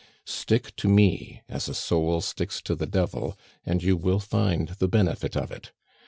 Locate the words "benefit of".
4.87-5.51